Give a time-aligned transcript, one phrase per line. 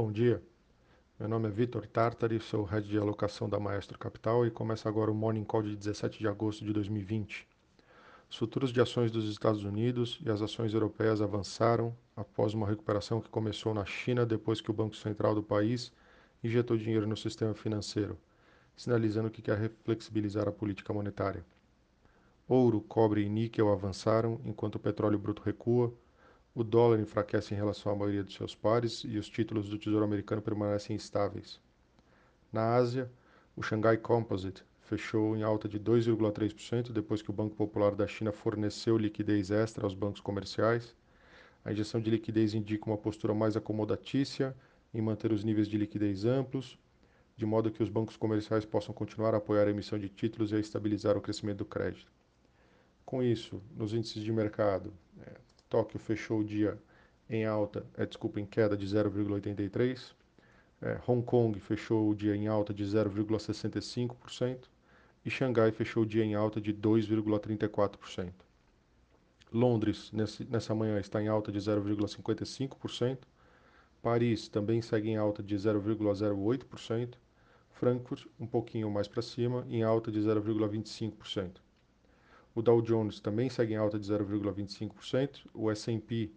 [0.00, 0.40] Bom dia,
[1.18, 5.10] meu nome é Vitor Tartari, sou head de alocação da Maestro Capital e começa agora
[5.10, 7.44] o Morning Call de 17 de agosto de 2020.
[8.30, 13.20] Os futuros de ações dos Estados Unidos e as ações europeias avançaram após uma recuperação
[13.20, 15.92] que começou na China depois que o Banco Central do país
[16.44, 18.16] injetou dinheiro no sistema financeiro,
[18.76, 21.44] sinalizando que quer flexibilizar a política monetária.
[22.46, 25.92] Ouro, cobre e níquel avançaram enquanto o petróleo bruto recua
[26.54, 30.04] o dólar enfraquece em relação à maioria de seus pares e os títulos do Tesouro
[30.04, 31.60] Americano permanecem estáveis.
[32.52, 33.10] Na Ásia,
[33.54, 38.32] o Shanghai Composite fechou em alta de 2,3% depois que o Banco Popular da China
[38.32, 40.96] forneceu liquidez extra aos bancos comerciais.
[41.64, 44.56] A injeção de liquidez indica uma postura mais acomodatícia
[44.94, 46.78] em manter os níveis de liquidez amplos,
[47.36, 50.56] de modo que os bancos comerciais possam continuar a apoiar a emissão de títulos e
[50.56, 52.10] a estabilizar o crescimento do crédito.
[53.04, 55.32] Com isso, nos índices de mercado, é,
[55.68, 56.78] Tóquio fechou o dia
[57.28, 60.14] em alta, é, desculpa, em queda de 0,83%.
[60.80, 64.68] É, Hong Kong fechou o dia em alta de 0,65%
[65.24, 68.32] e Xangai fechou o dia em alta de 2,34%.
[69.52, 73.18] Londres, nesse, nessa manhã, está em alta de 0,55%.
[74.00, 77.14] Paris também segue em alta de 0,08%.
[77.70, 81.56] Frankfurt, um pouquinho mais para cima, em alta de 0,25%.
[82.54, 85.46] O Dow Jones também segue em alta de 0,25%.
[85.54, 86.30] O S&P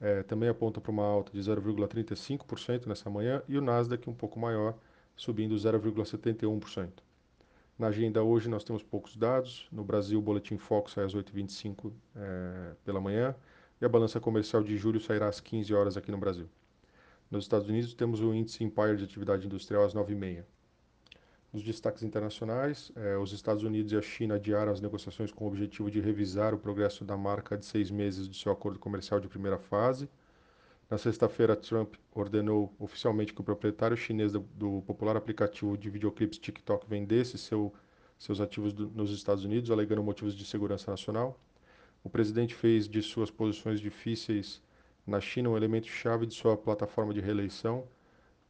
[0.00, 4.38] é, também aponta para uma alta de 0,35% nessa manhã e o Nasdaq um pouco
[4.38, 4.76] maior,
[5.16, 6.90] subindo 0,71%.
[7.78, 9.68] Na agenda hoje nós temos poucos dados.
[9.70, 13.34] No Brasil, o boletim Fox sai às 8h25 é, pela manhã
[13.80, 16.48] e a balança comercial de julho sairá às 15 horas aqui no Brasil.
[17.30, 20.44] Nos Estados Unidos temos o índice Empire de atividade industrial às 9h30.
[21.56, 25.48] Nos destaques internacionais, eh, os Estados Unidos e a China adiaram as negociações com o
[25.48, 29.26] objetivo de revisar o progresso da marca de seis meses do seu acordo comercial de
[29.26, 30.06] primeira fase.
[30.90, 36.38] Na sexta-feira, Trump ordenou oficialmente que o proprietário chinês do, do popular aplicativo de videoclipes
[36.38, 37.72] TikTok vendesse seu,
[38.18, 41.40] seus ativos do, nos Estados Unidos, alegando motivos de segurança nacional.
[42.04, 44.62] O presidente fez de suas posições difíceis
[45.06, 47.88] na China um elemento chave de sua plataforma de reeleição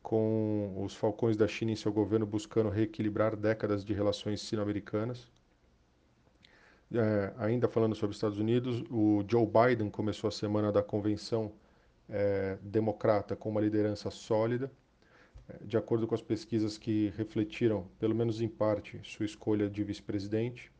[0.07, 5.27] com os falcões da China em seu governo buscando reequilibrar décadas de relações sino-americanas.
[6.95, 11.51] É, ainda falando sobre os Estados Unidos, o Joe Biden começou a semana da convenção
[12.09, 14.71] é, democrata com uma liderança sólida,
[15.49, 19.83] é, de acordo com as pesquisas que refletiram, pelo menos em parte, sua escolha de
[19.83, 20.71] vice-presidente.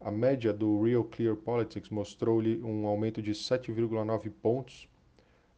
[0.00, 4.88] A média do Real Clear Politics mostrou-lhe um aumento de 7,9 pontos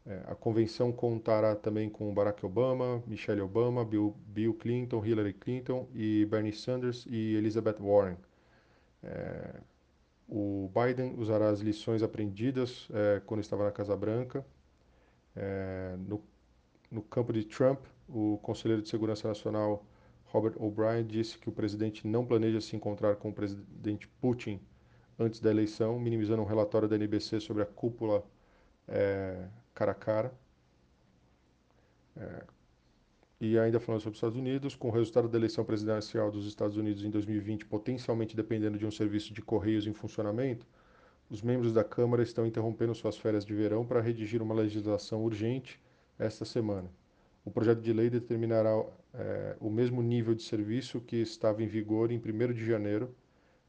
[0.05, 5.89] é, a convenção contará também com Barack Obama, Michelle Obama, Bill, Bill, Clinton, Hillary Clinton
[5.95, 8.17] e Bernie Sanders e Elizabeth Warren.
[9.03, 9.61] É,
[10.29, 14.45] o Biden usará as lições aprendidas é, quando estava na Casa Branca.
[15.37, 16.23] É, no,
[16.91, 19.85] no campo de Trump, o conselheiro de Segurança Nacional
[20.27, 24.61] Robert O'Brien disse que o presidente não planeja se encontrar com o presidente Putin
[25.19, 28.25] antes da eleição, minimizando um relatório da NBC sobre a cúpula
[28.89, 30.33] é, cara a cara.
[32.16, 32.44] É,
[33.41, 36.77] e ainda falando sobre os Estados Unidos, com o resultado da eleição presidencial dos Estados
[36.77, 40.66] Unidos em 2020 potencialmente dependendo de um serviço de correios em funcionamento,
[41.28, 45.81] os membros da Câmara estão interrompendo suas férias de verão para redigir uma legislação urgente
[46.19, 46.88] esta semana.
[47.44, 48.71] O projeto de lei determinará
[49.15, 53.12] é, o mesmo nível de serviço que estava em vigor em 1 de janeiro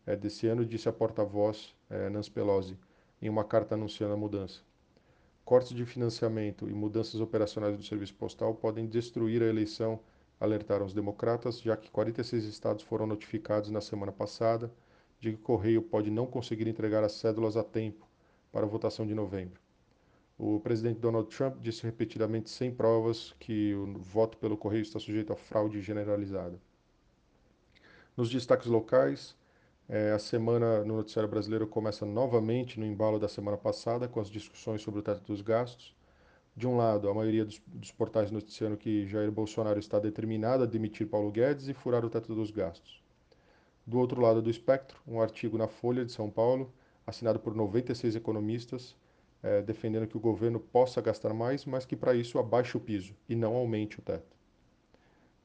[0.06, 2.78] é, desse ano, disse a porta-voz é, Nancy Pelosi,
[3.22, 4.62] em uma carta anunciando a mudança.
[5.46, 10.00] Cortes de financiamento e mudanças operacionais do serviço postal podem destruir a eleição,
[10.40, 14.72] alertaram os democratas, já que 46 estados foram notificados na semana passada
[15.20, 18.08] de que o correio pode não conseguir entregar as cédulas a tempo
[18.52, 19.60] para a votação de novembro.
[20.38, 25.32] O presidente Donald Trump disse repetidamente, sem provas, que o voto pelo correio está sujeito
[25.32, 26.60] a fraude generalizada.
[28.16, 29.36] Nos destaques locais,
[29.90, 34.30] é, a semana no noticiário brasileiro começa novamente no embalo da semana passada, com as
[34.30, 35.96] discussões sobre o teto dos gastos.
[36.56, 40.68] De um lado, a maioria dos, dos portais noticiando que Jair Bolsonaro está determinado a
[40.68, 43.04] demitir Paulo Guedes e furar o teto dos gastos.
[43.86, 46.72] Do outro lado do espectro, um artigo na Folha de São Paulo,
[47.06, 48.96] assinado por 96 economistas,
[49.42, 53.14] é, defendendo que o governo possa gastar mais, mas que para isso abaixe o piso
[53.28, 54.38] e não aumente o teto.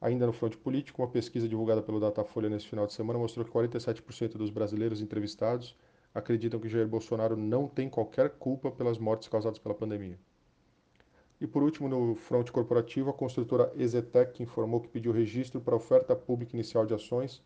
[0.00, 3.50] Ainda no fronte político, uma pesquisa divulgada pelo Datafolha nesse final de semana mostrou que
[3.50, 5.77] 47% dos brasileiros entrevistados
[6.15, 10.19] acreditam que Jair Bolsonaro não tem qualquer culpa pelas mortes causadas pela pandemia.
[11.41, 16.15] E por último, no fronte corporativo, a construtora Ezetec informou que pediu registro para oferta
[16.15, 17.43] pública inicial de ações,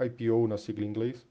[0.00, 1.26] IPO na sigla em inglês,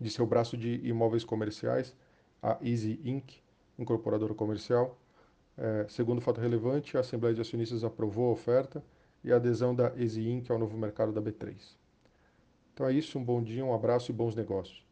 [0.00, 1.94] de seu braço de imóveis comerciais,
[2.42, 3.40] a Easy Inc.,
[3.78, 4.98] incorporadora comercial,
[5.58, 8.84] É, segundo fato relevante, a Assembleia de Acionistas aprovou a oferta
[9.26, 10.48] e a adesão da Exi Inc.
[10.50, 11.56] ao novo mercado da B3.
[12.72, 14.85] Então é isso, um bom dia, um abraço e bons negócios.